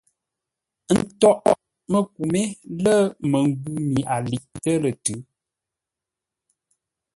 [0.91, 1.43] Ə́ ntôghʼ
[1.91, 2.41] məku mé
[2.83, 2.97] lə̂
[3.31, 5.17] məngwʉ̂ mi a liʼtə́ lə̂ tʉ̌.